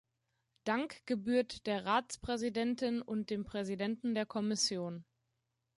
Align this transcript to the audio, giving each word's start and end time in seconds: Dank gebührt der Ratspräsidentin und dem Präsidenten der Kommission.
Dank 0.63 1.05
gebührt 1.05 1.67
der 1.67 1.85
Ratspräsidentin 1.85 3.03
und 3.03 3.29
dem 3.29 3.43
Präsidenten 3.45 4.15
der 4.15 4.25
Kommission. 4.25 5.05